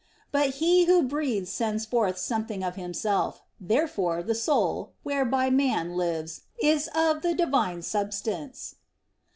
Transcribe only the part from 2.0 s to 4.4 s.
something of himself. Therefore the